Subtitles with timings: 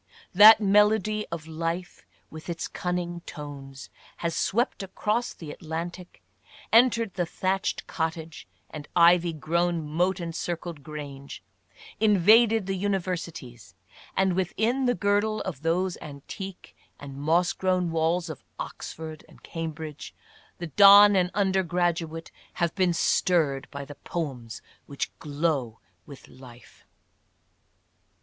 [0.33, 3.91] "That melody of life with its cunning tones"
[4.23, 6.23] has swept across the At lantic,
[6.73, 11.43] entered the thatched cottage and ivy grown moat en circled grange—
[11.99, 13.75] invaded the universities,
[14.17, 20.15] and within the girdle of those antique and moss grown walls of Oxford and Cambridge
[20.57, 26.27] the don and the under graduate have been stirred by the poems which glow with
[26.27, 26.87] life.